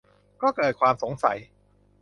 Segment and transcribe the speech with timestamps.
[0.41, 1.37] ก็เกิดความสงสัย